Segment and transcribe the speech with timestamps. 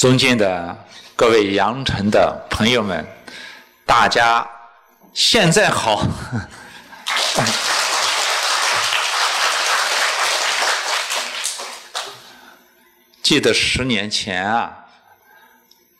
[0.00, 0.74] 尊敬的
[1.14, 3.06] 各位羊城的朋友们，
[3.84, 4.48] 大家
[5.12, 6.02] 现在好。
[13.22, 14.74] 记得十年前啊，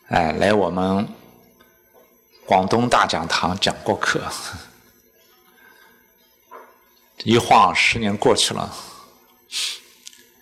[0.09, 1.07] 哎，来我们
[2.47, 4.19] 广东大讲堂讲过课，
[7.23, 8.67] 一晃十年过去了。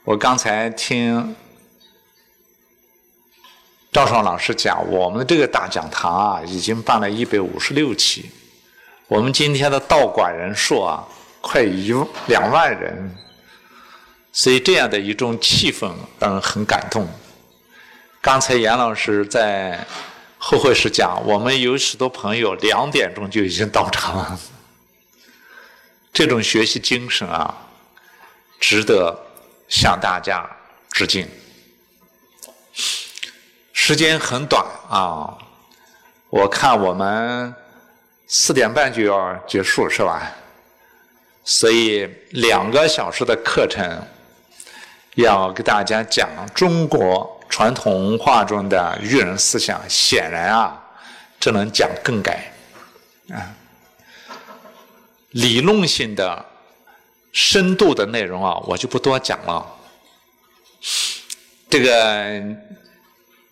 [0.05, 1.36] 我刚才听
[3.91, 8.30] 赵爽老师讲，我们这个大讲堂啊，已经办了一百五十六期，
[9.07, 11.03] 我们今天的道馆人数啊，
[11.41, 11.91] 快一
[12.27, 13.16] 两万人。
[14.31, 17.07] 所以这样的一种气氛让人很感动。
[18.21, 19.83] 刚才严老师在
[20.38, 24.39] 后会时讲，我们有许多朋友两点钟就已经到场了。
[26.13, 27.58] 这种学习精神啊，
[28.59, 29.19] 值得
[29.67, 30.47] 向大家
[30.91, 31.27] 致敬。
[33.89, 35.35] 时间很短啊，
[36.30, 37.52] 我看我们
[38.27, 40.31] 四点半就要结束是吧？
[41.44, 43.83] 所以两个小时的课程。
[45.16, 50.80] 要给大家讲中国传统文化中的育人思想，显然啊，
[51.39, 52.53] 只能讲更改
[53.31, 53.42] 啊，
[55.31, 56.45] 理论性的、
[57.33, 59.66] 深度的内容啊，我就不多讲了。
[61.69, 62.42] 这个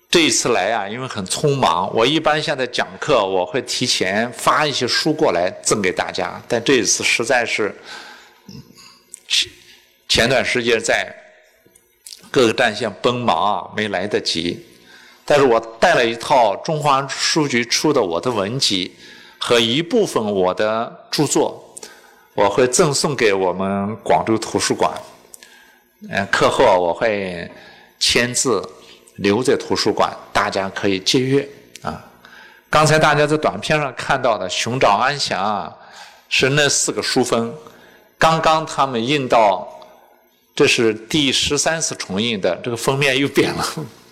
[0.10, 7.76] 这一次来啊，因为很匆忙，我一般现在讲课，我会提前发一些书过来赠给大家，但这一次实在是
[9.28, 9.52] 前
[10.08, 11.14] 前段时间在。
[12.30, 14.64] 各个战线奔忙啊，没来得及。
[15.24, 18.94] 但是我带了一套中华书局出的我的文集
[19.40, 21.74] 和一部分我的著作，
[22.34, 24.92] 我会赠送给我们广州图书馆。
[26.10, 27.50] 嗯，课后我会
[27.98, 28.62] 签字
[29.18, 31.48] 留在图书馆，大家可以借阅
[31.84, 32.04] 啊。
[32.70, 35.72] 刚才大家在短片上看到的《寻找安详》啊，
[36.28, 37.54] 是那四个书封，
[38.18, 39.68] 刚刚他们印到。
[40.56, 43.64] 这是第十三次重印的，这个封面又变了。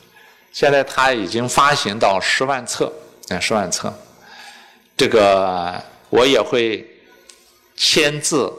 [0.53, 2.93] 现在它已经发行到十万册，
[3.29, 3.91] 啊，十万册。
[4.95, 5.73] 这个
[6.11, 6.87] 我也会
[7.75, 8.53] 签字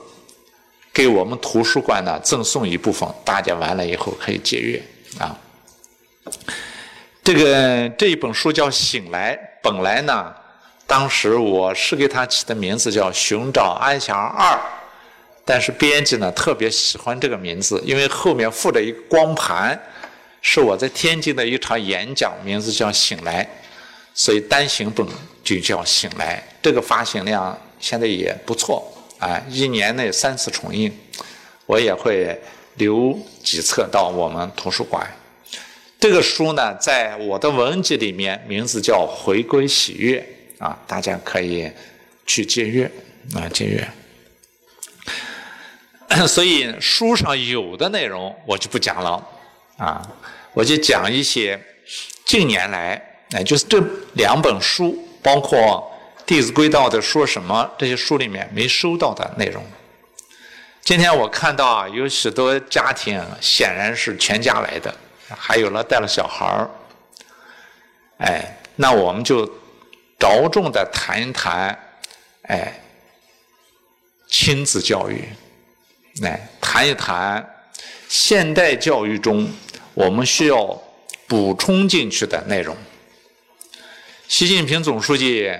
[0.92, 4.82] 给我们图书馆呢赠送一部分，大家完了以后可以借阅
[5.20, 5.38] 啊。
[7.22, 10.32] 这个这一本书叫《醒来》，本来呢，
[10.86, 14.54] 当时我是给它起的名字叫《寻找安详二》。
[15.48, 19.80] 但是编辑呢特别喜欢这个名字，因为后面附着一个光盘，
[20.42, 23.44] 是我在天津的一场演讲，名字叫《醒来》，
[24.12, 25.06] 所以单行本
[25.44, 26.42] 就叫《醒来》。
[26.60, 30.92] 这个发行量现在也不错啊，一年内三次重印，
[31.66, 32.36] 我也会
[32.74, 35.08] 留几册到我们图书馆。
[36.08, 40.24] 这个书呢，在我的文集里面，名字叫《回归喜悦》
[40.64, 41.68] 啊，大家可以
[42.24, 42.88] 去借阅
[43.34, 43.88] 啊，借阅。
[46.28, 49.20] 所以书上有的内容我就不讲了，
[49.78, 50.00] 啊，
[50.52, 51.60] 我就讲一些
[52.24, 53.02] 近年来，
[53.32, 55.92] 哎，就是这两本书，包括
[56.24, 59.60] 《弟子规》道的说什么，这些书里面没收到的内容。
[60.82, 64.94] 今天我看到啊，有许多家庭显然是全家来的，
[65.28, 66.70] 还有了带了小孩儿，
[68.18, 69.46] 哎，那我们就
[70.18, 71.78] 着重的谈一谈，
[72.42, 72.80] 哎，
[74.28, 75.28] 亲子教育。
[76.22, 77.46] 来谈一谈
[78.08, 79.46] 现代教育中
[79.92, 80.82] 我们需要
[81.26, 82.74] 补充进去的内容。
[84.26, 85.52] 习近平总书记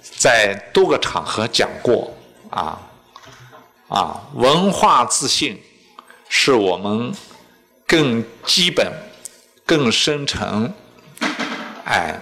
[0.00, 2.12] 在多个场合讲过
[2.50, 2.90] 啊
[3.86, 5.62] 啊，文化自信
[6.28, 7.14] 是我们
[7.86, 8.92] 更基本、
[9.64, 10.72] 更深层、
[11.84, 12.18] 哎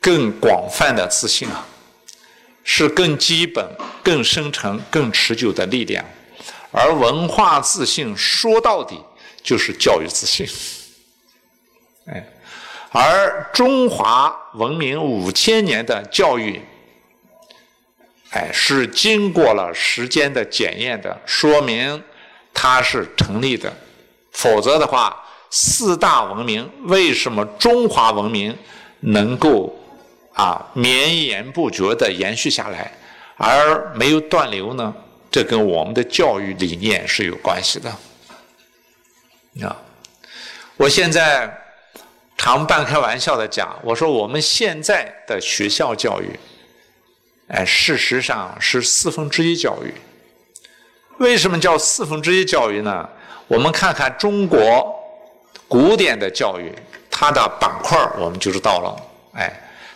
[0.00, 1.66] 更广泛的自信啊，
[2.64, 3.68] 是更基本、
[4.02, 6.04] 更深层、更持久的力量。
[6.70, 8.98] 而文化自信说到底
[9.42, 10.46] 就是教育自信，
[12.06, 12.26] 哎，
[12.90, 16.62] 而中华文明五千年的教育，
[18.30, 22.02] 哎，是经过了时间的检验的，说明
[22.54, 23.76] 它是成立的。
[24.32, 28.56] 否则的话，四大文明为什么中华文明
[29.00, 29.74] 能够
[30.34, 32.92] 啊绵延不绝的延续下来，
[33.36, 34.94] 而没有断流呢？
[35.30, 37.90] 这跟我们的教育理念是有关系的，
[39.66, 39.76] 啊！
[40.76, 41.52] 我现在
[42.36, 46.38] 常半开玩笑的讲，我说我们现在的学校教育，
[47.48, 49.92] 哎，事实上是四分之一教育。
[51.18, 53.06] 为什么叫四分之一教育呢？
[53.48, 54.94] 我们看看中国
[55.66, 56.70] 古典的教育，
[57.10, 58.96] 它的板块我们就知道了。
[59.32, 59.50] 哎，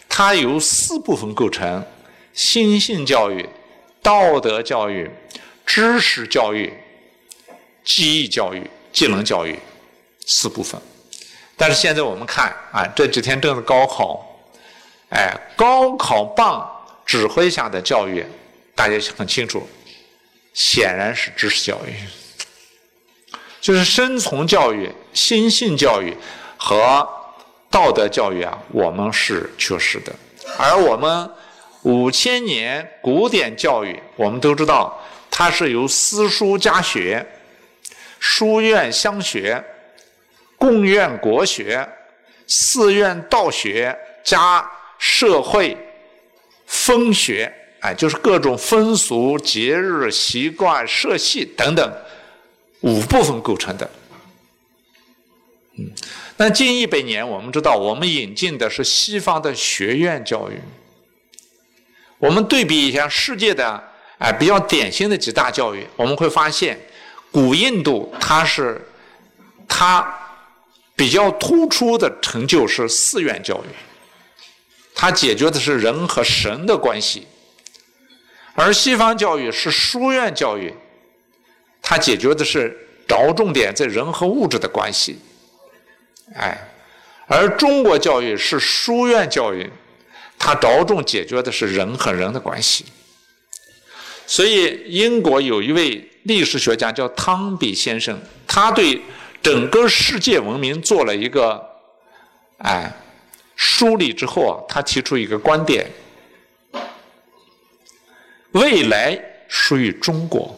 [0.08, 1.84] 它由四部分构成：
[2.32, 3.46] 心性教育、
[4.02, 5.10] 道德教育、
[5.66, 6.72] 知识教育、
[7.84, 9.58] 记忆教育、技能教育
[10.26, 10.80] 四部分。
[11.54, 14.26] 但是现在我们看啊，这几天正是高考，
[15.10, 16.66] 哎，高考棒
[17.04, 18.24] 指挥下的教育，
[18.74, 19.68] 大家很清楚，
[20.54, 21.92] 显然是知识教育，
[23.62, 26.14] 就是生存教育、心性教育
[26.58, 27.08] 和
[27.70, 30.12] 道德教育啊，我们是缺失的。
[30.58, 31.30] 而我们
[31.82, 35.00] 五千年古典教育，我们都知道，
[35.30, 37.24] 它是由私书家学、
[38.18, 39.64] 书院乡学。
[40.58, 41.84] 贡院国学、
[42.46, 44.64] 寺院道学加
[44.96, 45.76] 社会
[46.66, 51.92] 风学，哎，就是各种风俗、节日、习惯、社戏等等
[52.82, 53.90] 五部分构成的。
[55.78, 55.90] 嗯，
[56.36, 60.60] 那近一百年，我们知道，我们引进的是西方的学院教育。
[62.18, 63.82] 我们对比一下世界的
[64.18, 66.78] 哎比较典型的几大教育，我们会发现，
[67.32, 68.86] 古印度它是
[69.66, 70.18] 它。
[70.94, 73.68] 比较突出的成就是寺院教育，
[74.94, 77.22] 它解决的是人和神的关系；
[78.54, 80.72] 而西方教育是书院教育，
[81.82, 82.74] 它解决的是
[83.06, 85.18] 着重点在人和物质的关系。
[86.34, 86.56] 哎，
[87.26, 89.70] 而中国教育是书院教育，
[90.38, 92.86] 它着重解决的是人和人的关系。
[94.26, 99.02] 所以，英国有一位历史学家叫汤比先生，他对。
[99.42, 101.60] 整个世界文明做了一个
[102.58, 102.88] 哎
[103.56, 105.90] 梳理之后啊，他提出一个观点：
[108.52, 110.56] 未来属于中国。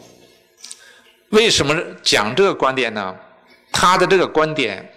[1.35, 3.13] 为什么讲这个观点呢？
[3.69, 4.89] 他的这个观点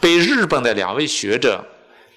[0.00, 1.64] 被日本的两位学者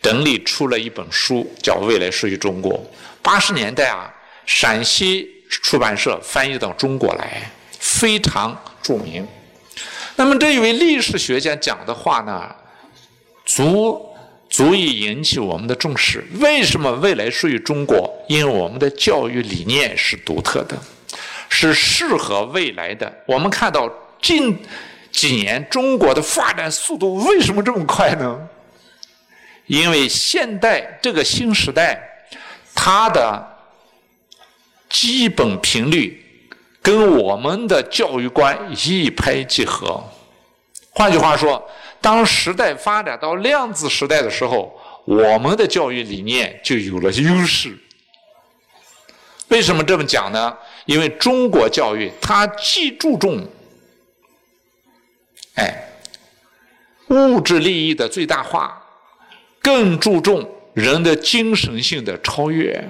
[0.01, 2.74] 整理出了一本书，叫《未来属于中国》。
[3.21, 4.12] 八十年代啊，
[4.47, 9.25] 陕西出版社翻译到中国来，非常著名。
[10.15, 12.50] 那么这一位历史学家讲的话呢，
[13.45, 14.03] 足
[14.50, 16.25] 足以引起我们的重视。
[16.39, 18.12] 为什么未来属于中国？
[18.27, 20.75] 因为我们的教育理念是独特的，
[21.49, 23.11] 是适合未来的。
[23.25, 23.89] 我们看到
[24.21, 24.57] 近
[25.11, 28.47] 几年中国的发展速度为什么这么快呢？
[29.65, 31.99] 因为现代这个新时代，
[32.73, 33.45] 它的
[34.89, 36.23] 基本频率。
[36.79, 40.01] 跟我们的教育观一拍即合。
[40.91, 41.61] 换句话说，
[41.99, 44.73] 当时代发展到量子时代的时候，
[45.03, 47.77] 我们的教育理念就有了优势。
[49.49, 50.57] 为什么这么讲呢？
[50.87, 53.45] 因为中国教育它既注重，
[55.55, 55.89] 哎，
[57.09, 58.81] 物质利益的最大化，
[59.61, 62.83] 更注重人的精神性的超越，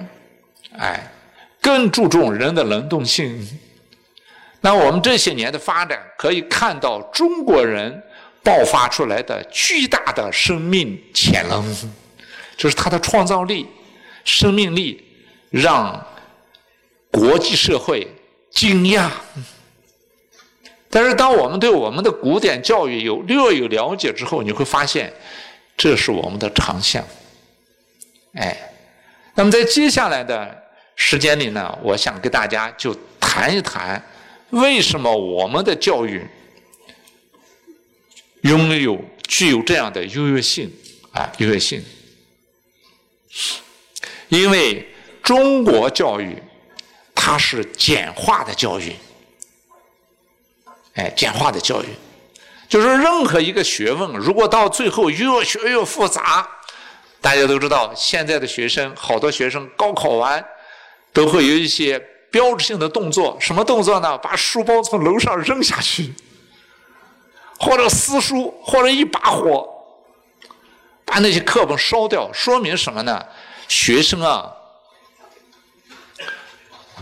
[0.78, 1.12] 哎，
[1.60, 3.46] 更注重人的能动性。
[4.60, 8.02] 那我们这些年的发展，可以看到中国人
[8.44, 11.92] 爆发出来的巨大的生命潜能，
[12.56, 13.66] 就是他的创造力、
[14.24, 15.04] 生命力，
[15.50, 16.06] 让
[17.10, 18.06] 国际社会
[18.50, 19.10] 惊讶。
[20.90, 25.12] 但是，当我们对我们的古典教育有略有了解之后，你会发现，
[25.76, 27.06] 这是我们的长项。
[28.32, 28.72] 哎，
[29.34, 30.62] 那么在接下来的
[30.96, 34.02] 时间里呢，我想跟大家就谈一谈。
[34.50, 36.26] 为什么我们的教育
[38.40, 40.72] 拥有具有这样的优越性
[41.12, 41.30] 啊？
[41.36, 41.84] 优越性，
[44.28, 44.88] 因为
[45.22, 46.34] 中国教育
[47.20, 48.94] 它是简化的教育，
[50.94, 51.88] 哎，简化的教育，
[52.68, 56.48] 就是任何一个学问，如果到最后越学越复杂，
[57.20, 60.42] 大家都知道，现在的学生好多学生高考完
[61.12, 62.00] 都会有一些。
[62.30, 64.18] 标志性的动作，什么动作呢？
[64.18, 66.12] 把书包从楼上扔下去，
[67.58, 69.66] 或者撕书，或者一把火
[71.06, 72.30] 把那些课本烧掉。
[72.34, 73.24] 说明什么呢？
[73.66, 74.54] 学生啊，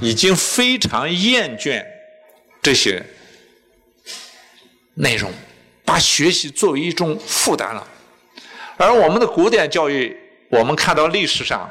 [0.00, 1.84] 已经非常厌倦
[2.62, 3.04] 这些
[4.94, 5.32] 内容，
[5.84, 7.86] 把学习作为一种负担了。
[8.76, 10.16] 而我们的古典教育，
[10.50, 11.70] 我们看到历史上，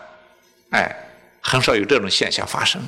[0.72, 0.94] 哎，
[1.41, 2.82] 很少有这种现象发生。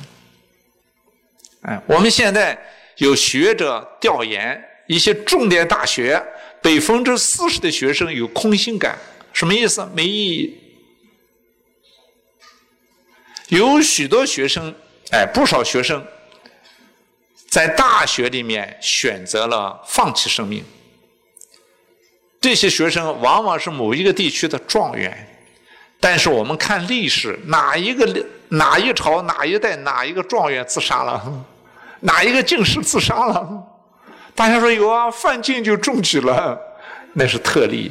[1.62, 2.58] 哎，我们现在
[2.96, 6.20] 有学者调研，一些重点大学
[6.62, 8.98] 百分之四十的学生有空心感，
[9.32, 9.88] 什么意思？
[9.94, 10.58] 没意义。
[13.48, 14.74] 有许多学生，
[15.10, 16.04] 哎，不少学生
[17.48, 20.64] 在大学里面选择了放弃生命。
[22.40, 25.26] 这些学生往往是某一个地区的状元。
[26.00, 31.44] 但是我们看历史，哪一个哪一朝哪一代哪一个状元自杀了，
[32.00, 33.66] 哪一个进士自杀了？
[34.34, 36.56] 大家说有啊，范进就中举了，
[37.14, 37.90] 那是特例。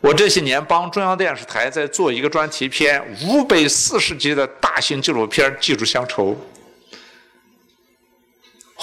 [0.00, 6.36] 我这些年帮中央电视台在做一个专题片，五百四十集的大型纪录片《记住乡愁》，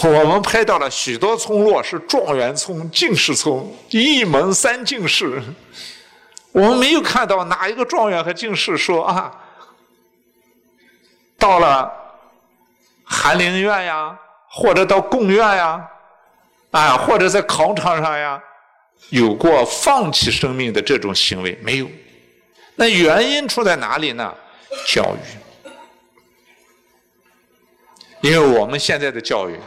[0.09, 5.41] 我们拍到了许多村落是状元村、进士村，一门三进士。
[6.51, 9.31] 我们没有看到哪一个状元和进士说啊，
[11.37, 11.89] 到了
[13.05, 14.17] 翰林院呀，
[14.49, 15.89] 或者到贡院呀，
[16.71, 18.41] 啊，或者在考场上呀。
[19.09, 21.87] 有过放弃生命的这种行为没有？
[22.75, 24.33] 那原因出在哪里呢？
[24.87, 25.69] 教育，
[28.21, 29.57] 因为我们现在的教育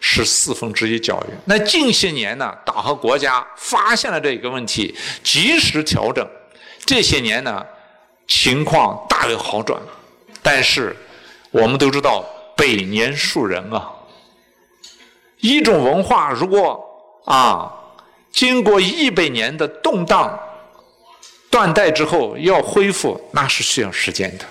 [0.00, 1.32] 是四分之一教育。
[1.44, 6.28] 那近些年呢，党和国家发现了这一个问题，及时调整。
[6.84, 7.64] 这些年呢，
[8.26, 9.80] 情况大有好转。
[10.42, 10.94] 但是
[11.50, 12.24] 我们都知道，
[12.56, 13.90] 百年树人啊，
[15.38, 16.84] 一种文化如果
[17.24, 17.72] 啊。
[18.30, 20.38] 经过一百年的动荡、
[21.50, 24.44] 断代之后，要恢复那是需要时间的。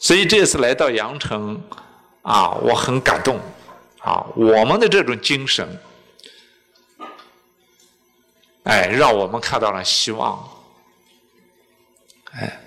[0.00, 1.62] 所以这次来到阳城，
[2.22, 3.38] 啊，我很感动，
[4.00, 5.80] 啊，我们的这种精神，
[8.64, 10.46] 哎，让我们看到了希望。
[12.32, 12.60] 哎，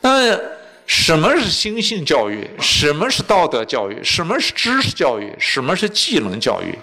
[0.00, 0.38] 那
[0.86, 2.48] 什么是心性教育？
[2.60, 4.02] 什么是道德教育？
[4.02, 5.34] 什么是知识教育？
[5.38, 6.78] 什么是技能教育？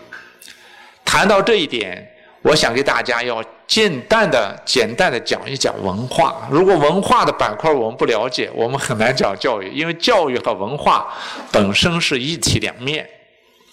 [1.11, 2.07] 谈到这一点，
[2.43, 6.47] 我想给大家要简单的、简单的讲一讲文化。
[6.51, 11.11] 如果文化的板块我们不了解，我们很难讲教育，因为教育和文化
[11.51, 13.09] 本身是一体两面，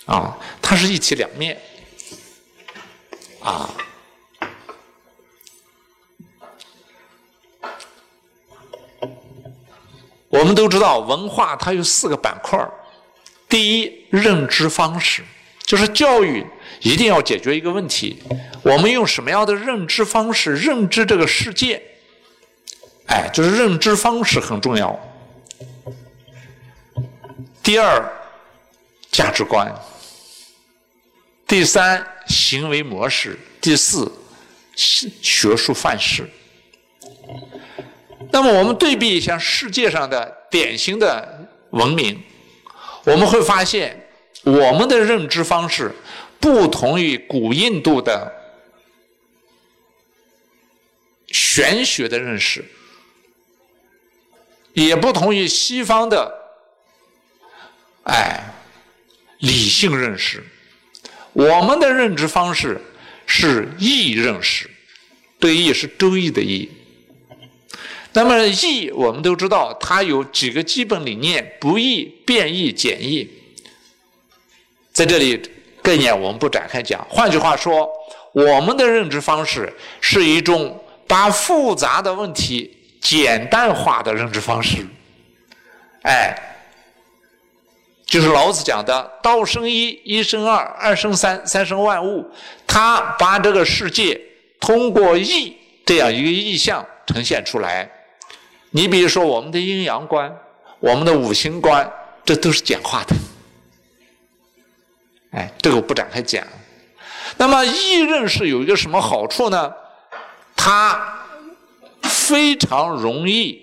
[0.07, 1.61] 啊，它是一体两面，
[3.40, 3.69] 啊。
[10.31, 12.59] 我们都知道，文化它有四个板块
[13.47, 15.23] 第一，认知方式，
[15.66, 16.46] 就是教育。
[16.82, 18.23] 一定要解决一个问题：
[18.62, 21.82] 我们用什么样的认知方式认知这个世界？
[23.06, 24.99] 哎，就是认知方式很重要。
[27.62, 28.12] 第二，
[29.11, 29.66] 价值观；
[31.46, 34.12] 第三，行为模式；第四，
[34.76, 36.28] 学术范式。
[38.30, 42.23] 那么，我们对比一下世界上的典型的文明，
[43.04, 44.05] 我们会发现，
[44.46, 45.92] 我们的认知方式。
[46.38, 48.30] 不同于古印度的
[51.28, 52.62] 玄学的认识，
[54.74, 56.32] 也不同于西方的
[58.04, 58.54] 哎
[59.38, 60.44] 理性认识。
[61.32, 62.80] 我们的认知方式
[63.24, 64.70] 是义认识，
[65.40, 66.70] 对义是周易的义。
[68.12, 73.28] 那么易我们都知道，它有几个基本理念：不易、变易、简易。
[74.96, 75.50] 在这里。
[75.82, 77.06] 概念我们不展开讲。
[77.08, 77.88] 换句话说，
[78.32, 80.76] 我们的认知方式是一种
[81.06, 84.84] 把复杂的问题简单化的认知方式。
[86.02, 86.36] 哎，
[88.04, 92.28] 就是老子讲的“道生一，一生二，二生三，三生万物”。
[92.66, 94.20] 他把这个世界
[94.58, 97.88] 通过意这样一个意象呈现出来。
[98.70, 100.36] 你比如说，我们的阴阳观，
[100.80, 101.88] 我们的五行观，
[102.24, 103.14] 这都是简化的。
[105.37, 106.43] 哎，这个我不展开讲。
[107.37, 109.71] 那么，易认识有一个什么好处呢？
[110.57, 111.26] 它
[112.02, 113.62] 非常容易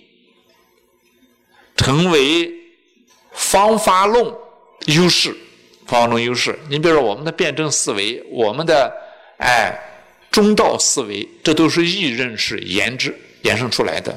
[1.75, 2.53] 成为
[3.32, 4.32] 方法论
[4.86, 5.36] 优势，
[5.88, 6.60] 方法论优势。
[6.70, 8.94] 你比如说，我们的辩证思维，我们的
[9.39, 9.75] 哎
[10.30, 14.15] 中道思维，这都是易认识研制衍生出来的。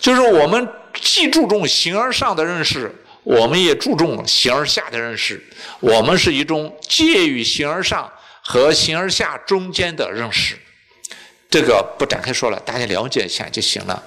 [0.00, 2.92] 就是我们既注重形而上的认识。
[3.24, 5.42] 我们也注重形而下的认识，
[5.80, 8.10] 我们是一种介于形而上
[8.42, 10.56] 和形而下中间的认识，
[11.50, 14.02] 这个不展开说了，大家了解一下就行了。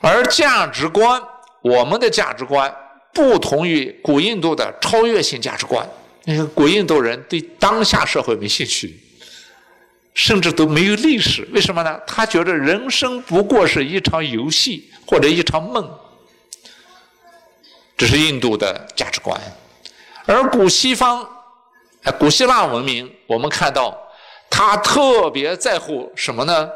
[0.00, 1.20] 而价值观，
[1.62, 2.72] 我们的价值观
[3.12, 5.84] 不同于古印度的超越性价值观。
[6.24, 8.98] 那个古印度人对当下社会没兴趣，
[10.14, 12.00] 甚至都没有历史，为什么呢？
[12.06, 15.90] 他觉得人生不过是一场游戏或者一场梦。
[17.96, 19.40] 这是印度的价值观，
[20.26, 21.28] 而古西方，
[22.18, 23.96] 古希腊文明，我们看到，
[24.50, 26.68] 他特别在乎什么呢？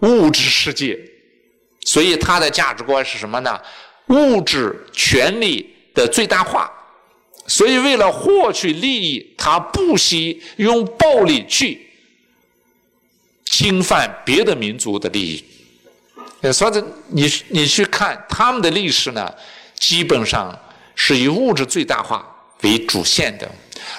[0.00, 0.98] 物质世界，
[1.86, 3.58] 所以他的价值观是什么呢？
[4.08, 6.70] 物质权利的最大化，
[7.46, 11.88] 所以为了获取利益，他不惜用暴力去
[13.46, 15.42] 侵犯别的民族的利益。
[16.52, 19.34] 所以你你去看他们的历史呢，
[19.78, 20.54] 基本上
[20.94, 22.26] 是以物质最大化
[22.62, 23.50] 为主线的，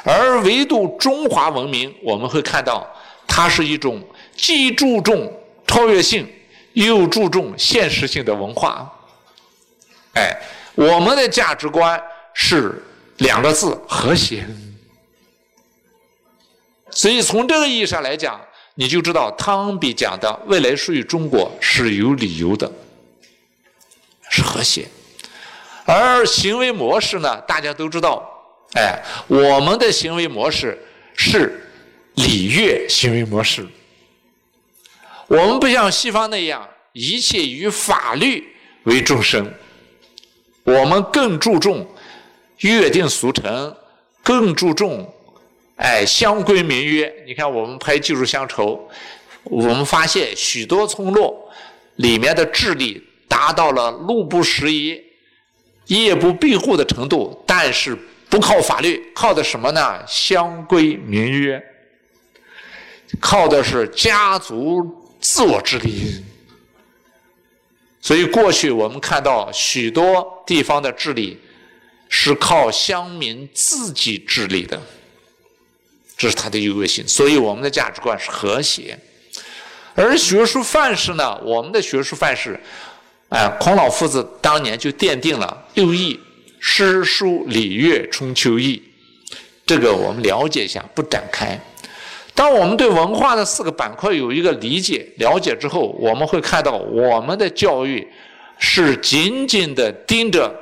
[0.03, 2.87] 而唯独中华文明，我们会看到
[3.27, 4.01] 它是一种
[4.35, 5.31] 既注重
[5.65, 6.27] 超越性
[6.73, 8.91] 又注重现实性的文化。
[10.13, 10.37] 哎，
[10.75, 12.01] 我们的价值观
[12.33, 12.83] 是
[13.17, 14.45] 两个字：和谐。
[16.91, 18.39] 所以从这个意义上来讲。
[18.77, 22.70] 你就知道汤比讲的未来属于中国是有理由的，
[24.29, 24.86] 是和谐。
[25.86, 28.27] 而行为模式呢，大家都知道，
[28.75, 30.77] 哎，我们的行为模式
[31.15, 31.63] 是
[32.15, 33.65] 礼乐行为模式。
[35.27, 38.46] 我们不像西方那样，一切以法律
[38.84, 39.50] 为众生，
[40.63, 41.88] 我们更注重
[42.60, 43.74] 约定俗成，
[44.22, 45.10] 更注重。
[45.75, 48.89] 哎，乡规民约，你看我们拍《技术乡愁》，
[49.44, 51.51] 我们发现许多村落
[51.98, 55.03] 里面的治理达到了路不拾遗、
[55.88, 57.98] 夜不闭户的程度，但是
[58.29, 60.01] 不靠法律，靠的什么呢？
[60.08, 61.62] 乡规民约，
[63.20, 66.24] 靠的是家族自我治理。
[68.00, 71.38] 所以过去我们看到许多地方的治理
[72.08, 74.82] 是靠乡民自己治理的。
[76.17, 78.98] 这是它的优越性，所以我们的价值观是和谐。
[79.95, 81.38] 而学术范式呢？
[81.43, 82.60] 我们的学术范式，
[83.29, 86.19] 哎，孔老夫子当年就奠定了六艺：
[86.60, 88.81] 诗、书、礼、乐、春秋、易。
[89.65, 91.57] 这个我们了解一下，不展开。
[92.34, 98.05] 当我们对文化的四个板块有一个理解、了解之后，我们会看到我们的教育
[98.57, 100.53] 是紧紧的盯着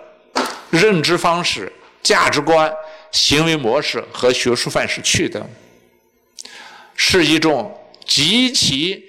[0.70, 1.72] 认知方式、
[2.04, 2.72] 价值观。
[3.14, 5.42] 行为模式和学术范式去的，
[6.96, 7.74] 是一种
[8.06, 9.02] 极其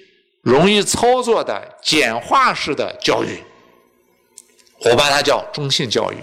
[0.43, 3.43] 容易操作的简化式的教育，
[4.81, 6.17] 我把它叫中性教育。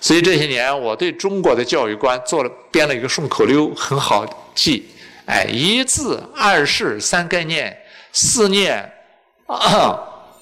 [0.00, 4.86] 所以这些年我对中国的教育观做了编了一个顺口溜，很好记。
[5.24, 7.74] 哎，一字二事三概念，
[8.12, 8.92] 四念
[9.46, 9.98] 啊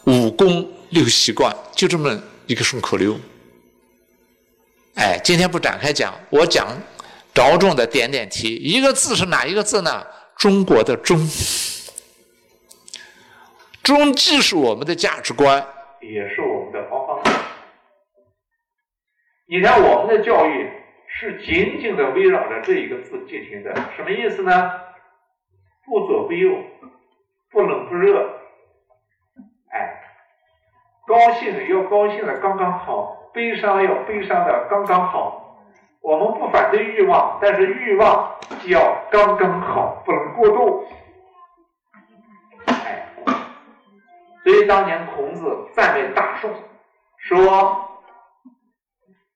[0.07, 3.17] 五功六习惯，就这么一个顺口溜。
[4.95, 6.69] 哎，今天不展开讲，我讲
[7.33, 8.55] 着重的点点题。
[8.57, 10.07] 一个字是哪一个字呢？
[10.37, 11.17] 中国的“中”，
[13.83, 15.65] 中既是我们的价值观，
[16.01, 17.43] 也是我们的方方面面。
[19.47, 20.71] 你看，我们的教育
[21.09, 24.71] 是紧紧的围绕着这一个字进行的，什么意思呢？
[25.87, 26.51] 不左不右，
[27.51, 28.19] 不冷不热，
[29.71, 30.03] 哎，
[31.07, 33.22] 高兴要高兴的刚刚好。
[33.33, 35.57] 悲伤要悲伤的刚刚好，
[36.03, 38.35] 我们不反对欲望，但是欲望
[38.67, 40.87] 要刚刚好，不能过度。
[42.67, 43.09] 哎，
[44.45, 46.51] 所以当年孔子赞美大宋，
[47.17, 47.89] 说：“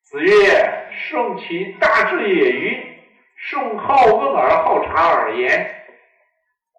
[0.04, 2.50] 子曰，圣其大志也。
[2.52, 2.96] 云：
[3.36, 5.74] 圣好问而好察而言，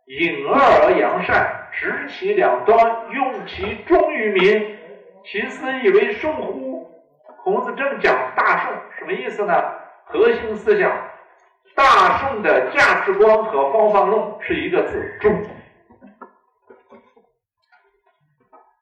[0.05, 2.77] 隐恶而扬善，执其两端，
[3.11, 4.77] 用其忠于民，
[5.23, 6.65] 其斯以为圣乎？”
[7.47, 9.53] 孔子正讲大宋什么意思呢？
[10.03, 10.91] 核心思想，
[11.73, 15.31] 大宋的价值观和方法论是一个字中。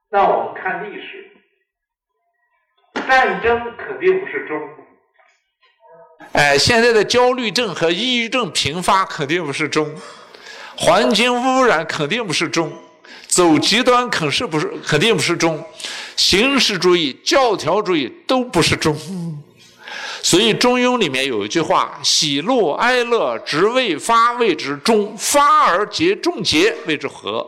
[0.09, 1.31] 那我们看历史，
[3.07, 4.59] 战争肯定不是忠。
[6.31, 9.93] 哎，现在的焦虑症和抑郁症频发肯定不是忠，
[10.75, 12.73] 环境污染肯定不是忠。
[13.27, 15.63] 走极端肯是不是肯定不是中，
[16.15, 18.95] 形式主义、教条主义都不是中，
[20.21, 27.45] 所以《中庸》里面有一句话：“喜怒哀乐，直未发谓之中；发而皆众结谓之和。”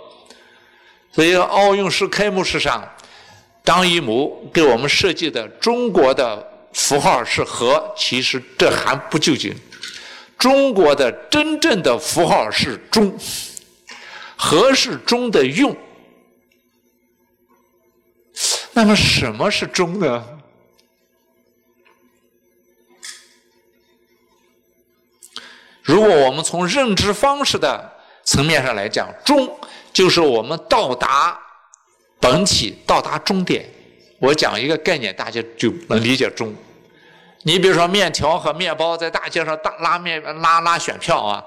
[1.14, 2.88] 所以奥运式开幕式上，
[3.64, 9.56] 张一谋给我们设计的中国的符号是和，其实这还不究竟，
[10.38, 13.18] 中国的真正的符号是中。
[14.40, 15.76] 和是中的用，
[18.78, 20.24] 那么什么是中呢？
[25.82, 27.92] 如果我们从认知方式的
[28.24, 29.52] 层面上来讲，中
[29.92, 31.40] 就是我们到达
[32.20, 33.68] 本体、到达终点。
[34.20, 36.54] 我讲一个概念，大家就能理解中。
[37.42, 41.44] 你比如说，面条和面包在大街上大拉面拉拉选票啊。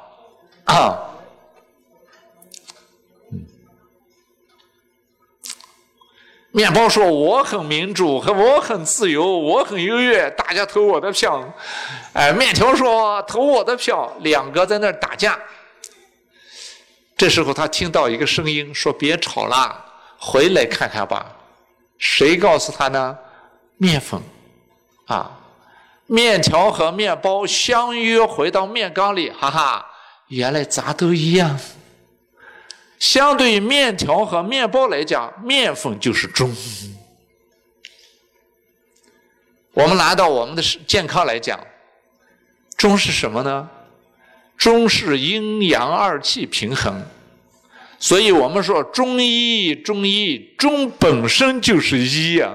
[6.53, 11.43] 面包说我很民主，和我很自由，我很优越，大家投我的票。
[12.13, 15.39] 哎，面条说投我的票，两个在那儿打架。
[17.17, 19.85] 这时候他听到一个声音说：“别吵了，
[20.19, 21.25] 回来看看吧。”
[21.99, 23.17] 谁告诉他呢？
[23.77, 24.21] 面粉
[25.07, 25.31] 啊，
[26.07, 29.87] 面条和面包相约回到面缸里，哈哈，
[30.29, 31.57] 原来咱都一样。
[33.01, 36.55] 相对于面条和面包来讲，面粉就是中。
[39.73, 41.59] 我们拿到我们的健康来讲，
[42.77, 43.69] 中是什么呢？
[44.57, 47.03] 中是阴阳二气平衡。
[47.99, 52.53] 所以我们说中医，中医中本身就是医呀。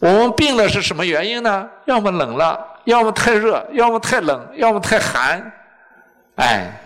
[0.00, 1.68] 我们病了是什么原因呢？
[1.84, 5.52] 要么冷了，要么太热，要么太冷，要么太寒，
[6.36, 6.80] 哎，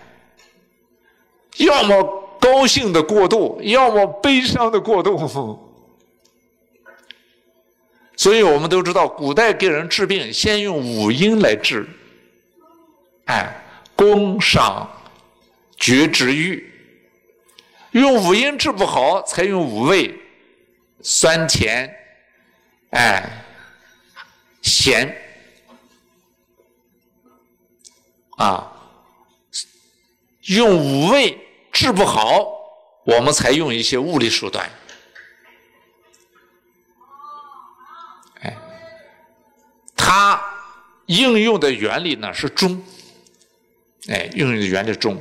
[1.57, 5.17] 要么高兴的过度，要么悲伤的过度。
[8.17, 11.87] 所以我们都知道，古代给人治病，先用五阴来治，
[13.25, 13.61] 哎，
[13.95, 14.89] 宫赏。
[15.77, 16.71] 绝止欲，
[17.91, 20.17] 用五阴治不好，才用五味，
[21.01, 21.93] 酸甜，
[22.91, 23.43] 哎，
[24.61, 25.13] 咸，
[28.37, 28.71] 啊，
[30.43, 31.37] 用五味
[31.75, 32.47] 治不好，
[33.03, 34.65] 我们才用一些物理手段，
[38.39, 38.55] 哎，
[39.93, 40.41] 它
[41.07, 42.81] 应用的原理呢是中，
[44.07, 45.17] 哎，应用的原理中。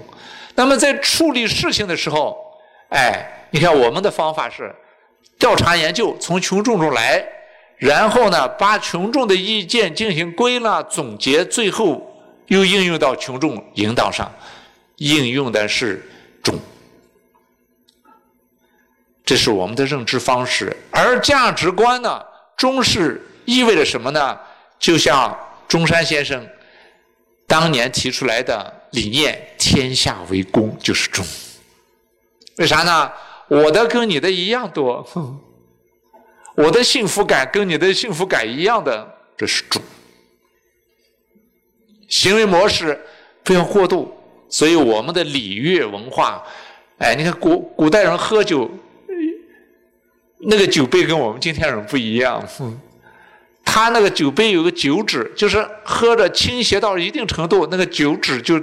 [0.54, 2.38] 那么在处理事情的时候，
[2.90, 4.72] 哎，你看我们的方法是
[5.36, 7.26] 调查研究，从群众中来，
[7.78, 12.00] 然后呢，把群众的意见进行归纳总结，最后
[12.46, 14.32] 又应用到群众引导上，
[14.98, 16.08] 应用的是
[19.24, 20.76] 这是我们的认知方式。
[20.90, 22.22] 而价值观呢，
[22.56, 24.38] 中是意味着什么呢？
[24.78, 26.46] 就像中山先生
[27.46, 28.80] 当年提出来的。
[28.94, 31.26] 理念天下为公就是中，
[32.58, 33.10] 为啥呢？
[33.48, 35.04] 我的跟你的一样多，
[36.54, 39.04] 我的幸福感跟你的幸福感一样的，
[39.36, 39.82] 这是中。
[42.08, 43.04] 行为模式
[43.42, 44.16] 不要过度，
[44.48, 46.40] 所以我们的礼乐文化，
[46.98, 48.70] 哎，你看古古代人喝酒，
[50.46, 52.46] 那个酒杯跟我们今天人不一样。
[53.64, 58.62] 他那个酒杯有个酒指，就是喝着倾斜到一定程度，那个酒指就。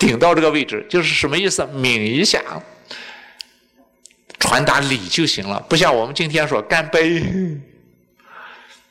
[0.00, 1.62] 顶到这个位置就是什么意思？
[1.74, 2.42] 抿一下，
[4.38, 5.60] 传达礼就行了。
[5.68, 7.22] 不像我们今天说干杯，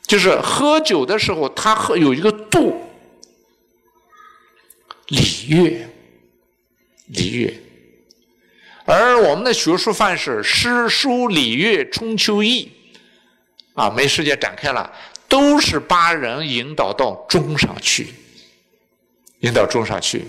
[0.02, 2.80] 就是喝酒的时候，他喝有一个度，
[5.08, 5.88] 礼乐，
[7.06, 7.60] 礼乐。
[8.92, 12.68] 而我们的学术范式诗书礼乐春秋易，
[13.74, 14.92] 啊，没时间展开了，
[15.28, 18.08] 都是把人引导到中上去，
[19.42, 20.24] 引导中上去。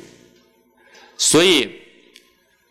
[1.18, 1.72] 所以，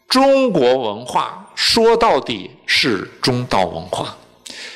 [0.07, 4.16] 中国文化说到底是中道文化，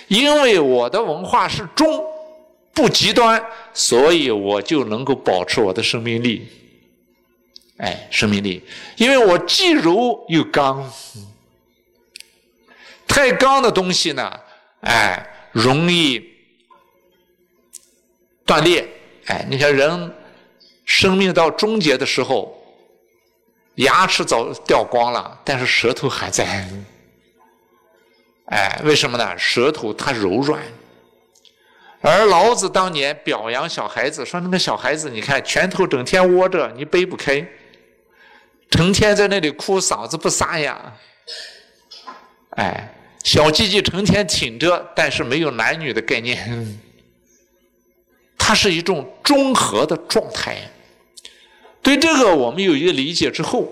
[0.09, 2.05] 因为我的文化是中，
[2.72, 3.40] 不极端，
[3.72, 6.48] 所以我就能够保持我的生命力。
[7.79, 8.63] 哎，生命力，
[8.97, 10.91] 因为我既柔又刚，
[13.07, 14.41] 太刚的东西呢，
[14.81, 16.25] 哎，容易
[18.45, 18.89] 断裂。
[19.27, 20.15] 哎，你看人
[20.85, 22.61] 生命到终结的时候。
[23.79, 26.65] 牙齿早掉光了，但是舌头还在。
[28.45, 29.37] 哎，为什么呢？
[29.37, 30.63] 舌头它柔软。
[32.01, 37.45] 而老子当年表扬小孩子，说那个小孩子，你看拳头整天窝着，你背不开，
[38.75, 40.93] 成天在那里哭，嗓子不沙哑。
[42.57, 46.77] 哎，小鸡鸡成天挺着，但是没有男女的概念，
[48.37, 50.57] 它是一种中和的状态。
[51.83, 53.71] 对这个我们有一个理解之后，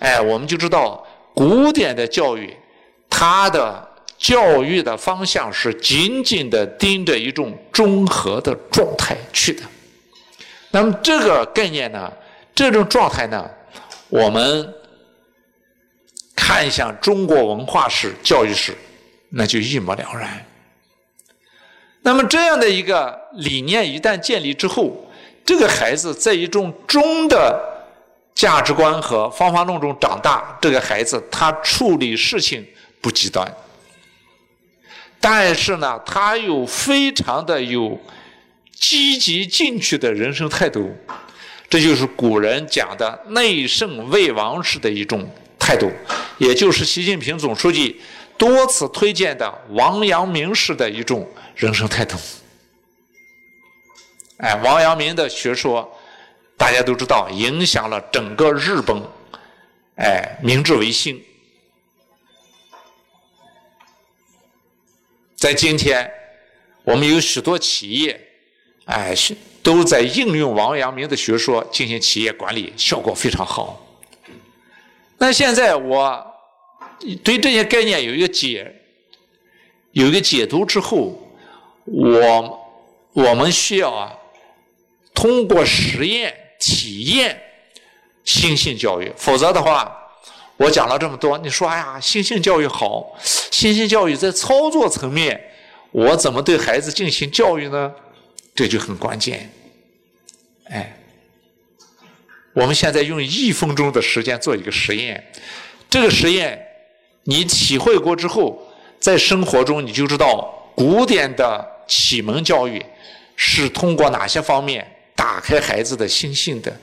[0.00, 2.56] 哎，我们就知道古典的教育，
[3.08, 3.88] 它的
[4.18, 9.62] 教育的方向是紧紧的盯着一种中和的状态去的。
[10.72, 12.12] 那么这个概念呢，
[12.52, 13.48] 这种状态呢，
[14.12, 14.74] 我们
[16.36, 18.76] 看一下中国文化史、教育史，
[19.30, 20.44] 那就一目了然。
[22.02, 25.10] 那么这样的一个理念一旦建立之后，
[25.46, 27.58] 这个孩子在一种中的
[28.34, 32.62] 价值观和方法论中长大，这个孩子他处理事情
[33.00, 33.50] 不极端，
[35.22, 37.98] 但是呢，他又非常的有
[38.74, 40.94] 积极进取的人生态度，
[41.72, 45.26] 这就是古人讲的内圣未亡式的一种
[45.58, 45.90] 态度，
[46.36, 47.98] 也就是习近平总书记
[48.36, 52.18] 多次推荐的王阳明式的一种人生态度。
[54.36, 55.90] 哎，王阳明的学说，
[56.58, 59.02] 大家都知道，影响了整个日本，
[59.96, 61.24] 哎，明治维新。
[65.36, 66.12] 在今天，
[66.84, 68.20] 我们有许多企业，
[68.92, 69.14] 哎，
[69.62, 73.84] 都在应用王阳明的学说进行企业管理，效果非常好。
[75.18, 76.26] 那现在我
[77.22, 78.74] 对这些概念有一个解，
[79.92, 81.16] 有一个解读之后，
[81.84, 82.60] 我
[83.12, 84.12] 我们需要啊。
[85.14, 87.40] 通过实验体验
[88.24, 89.96] 心性教育，否则的话，
[90.56, 95.40] 我讲了这么多，你说哎呀，心性教育好，心性教育在操作层面，
[95.92, 97.92] 我怎么对孩子进行教育呢？
[98.54, 99.50] 这就很关键。
[100.64, 100.96] 哎，
[102.52, 105.22] 我们现在用一分钟的时间做一个实验，
[105.90, 106.60] 这个实验
[107.24, 112.84] 你体会过之后，在生活中你就知道古典的启蒙教育
[113.36, 114.86] 是通过哪些方面。
[115.14, 116.76] 打开孩子的心性的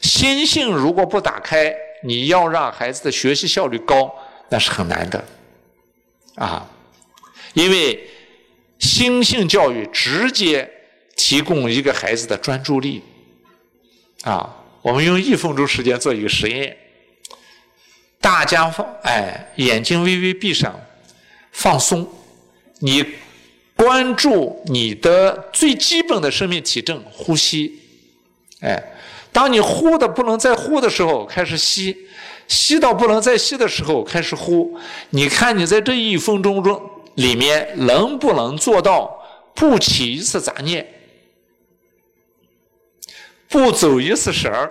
[0.00, 4.14] 心性，如果不打开，你要让孩子的学习效率高，
[4.48, 5.24] 那是很难的
[6.36, 6.70] 啊！
[7.54, 8.08] 因为
[8.78, 10.70] 心性教育直接
[11.16, 13.02] 提供一个孩子的专注力
[14.22, 14.56] 啊。
[14.82, 16.76] 我们用一分钟时间做一个实验，
[18.20, 20.78] 大家放哎，眼睛微微闭上，
[21.52, 22.08] 放松，
[22.80, 23.04] 你。
[23.78, 27.78] 关注你的最基本的生命体征，呼吸。
[28.60, 28.82] 哎，
[29.30, 31.94] 当你呼的不能再呼的时候，开始吸；
[32.48, 34.74] 吸到不能再吸的时候，开始呼。
[35.10, 36.80] 你看你在这一分钟中
[37.16, 39.22] 里面能不能做到
[39.54, 40.86] 不起一次杂念，
[43.48, 44.70] 不走一次神儿？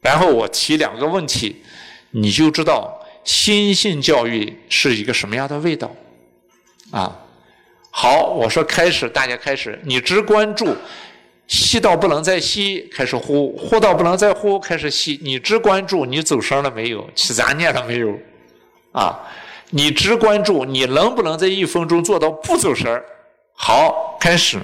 [0.00, 1.62] 然后我提两个问题，
[2.10, 5.94] 你就知道心性教育是一个什么样的味道
[6.92, 7.20] 啊。
[7.90, 10.76] 好，我说开始，大家开始，你只关注
[11.48, 15.18] 吸到不能再吸，开始呼；呼到不能再呼，开始吸。
[15.22, 18.16] 你只关注你走声了没有，起杂念了没有，
[18.92, 19.18] 啊，
[19.70, 23.02] 你只关注你能不能在一分钟做到不走神
[23.52, 24.58] 好，开始。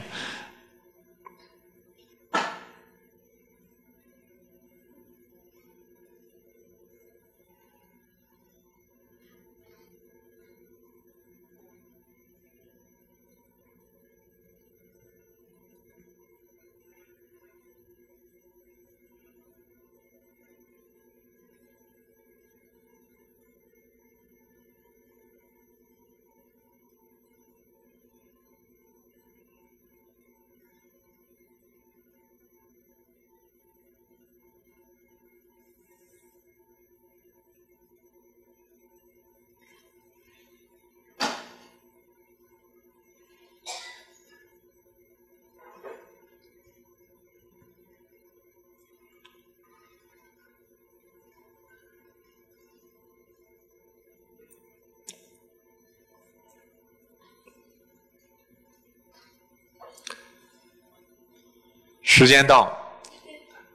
[62.22, 62.72] 时间到，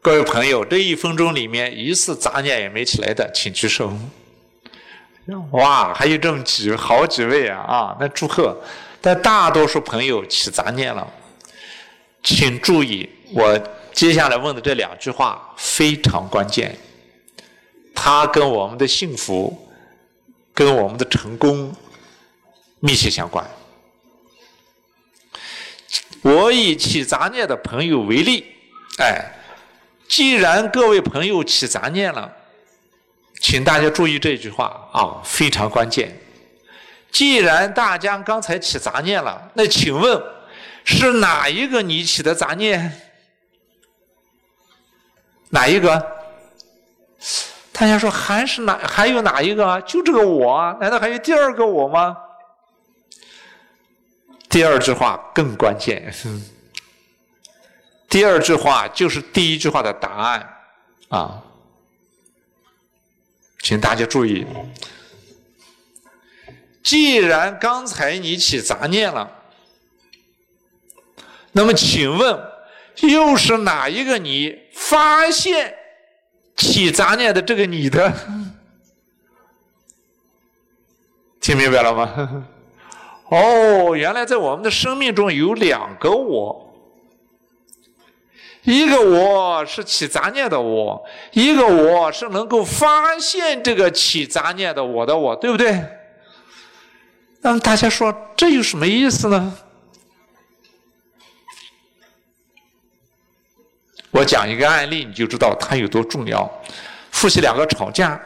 [0.02, 3.92] 各位朋友，这一分钟里面一次杂念也没起来的，请举手。
[5.52, 7.98] 哇，还有这么几好几位啊啊！
[8.00, 8.58] 那祝贺。
[9.02, 11.06] 但大多数朋友起杂念了，
[12.24, 13.60] 请注意，我
[13.92, 16.74] 接下来问的这两句话非常关键，
[17.94, 19.70] 它跟我们的幸福、
[20.54, 21.76] 跟我们的成功
[22.80, 23.46] 密切相关。
[26.22, 28.46] 我以起杂念的朋友为例，
[29.00, 29.24] 哎，
[30.08, 32.32] 既然各位朋友起杂念了，
[33.40, 36.18] 请大家注意这句话啊，非常关键。
[37.12, 40.22] 既然大家刚才起杂念了，那请问
[40.84, 42.92] 是哪一个你起的杂念？
[45.50, 46.18] 哪一个？
[47.72, 48.78] 大家说还是哪？
[48.84, 49.80] 还有哪一个？
[49.84, 50.76] 就这个我啊？
[50.82, 52.18] 难道还有第二个我吗？
[54.50, 56.14] 第二句话更关键，
[58.10, 60.50] 第二句话就是第一句话的答案
[61.10, 61.44] 啊，
[63.62, 64.46] 请大家注意。
[66.82, 69.30] 既然刚才你起杂念了，
[71.52, 72.40] 那么请问
[73.02, 75.76] 又是哪一个你发现
[76.56, 78.14] 起杂念的这个你的？
[81.42, 82.48] 听明白了吗？
[83.30, 86.74] 哦，原来在我们的生命中有两个我，
[88.64, 95.84] 一个我是起杂念的我，一个我是能够发现这个起杂念的我的我，对不对？
[97.42, 99.58] 那么大家说这有什么意思呢？
[104.12, 106.50] 我讲一个案例，你就知道它有多重要。
[107.12, 108.20] 夫妻两个吵架，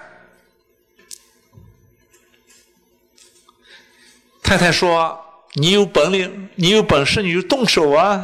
[4.52, 5.18] 太太说
[5.56, 8.22] ：“你有本领，你有本事，你就动手啊！”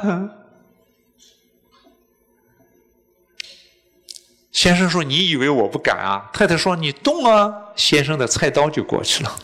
[4.51, 9.39] 先生说：“你以为我不敢啊？”太太说：“你动啊！”先生的菜刀就过去了。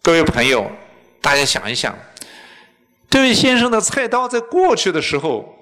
[0.00, 0.70] 各位朋友，
[1.20, 1.98] 大家想一想，
[3.10, 5.52] 这位先生的菜刀在过去的时候。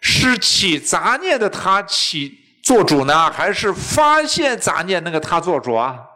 [0.00, 6.06] 是起杂念的他起做主呢，还是发现杂念那个他做主啊？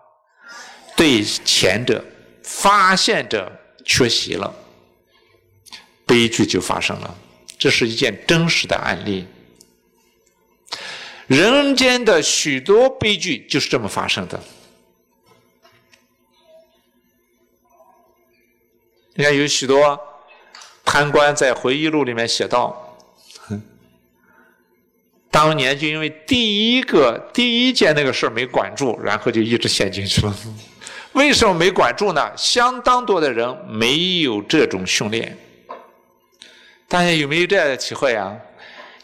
[0.96, 2.04] 对前者，
[2.42, 3.50] 发现者
[3.84, 4.54] 缺席了，
[6.06, 7.18] 悲剧就发生了。
[7.58, 9.26] 这是一件真实的案例，
[11.26, 14.42] 人间的许多悲剧就是这么发生的。
[19.14, 19.98] 你看，有许多
[20.84, 22.80] 贪官在回忆录里面写道。
[25.30, 30.36] 当年就因为第一个第一件那个事儿没管住，然后就一直陷进去了。
[31.14, 32.30] 为什么没管住呢？
[32.36, 35.36] 相当多的人没有这种训练。
[36.88, 38.36] 大家有没有这样的体会啊？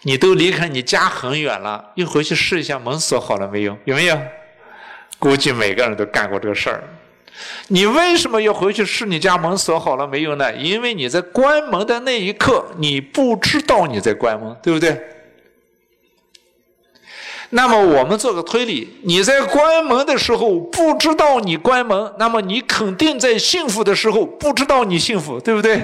[0.03, 3.77] 你都离开你家很远了，又回去试一下门锁好了没有？
[3.85, 4.19] 有没有？
[5.19, 6.83] 估计每个人都干过这个事儿。
[7.69, 10.53] 你为什么要回去试你家门锁好了没有呢？
[10.55, 15.01] 因为你在关门的那一刻，你不知道你在关门，对不对？
[17.51, 25.83] 那么我们做个推理：你在关门的时候不知道你关门，那么你肯定在幸福的时候不知道你幸福，对不对？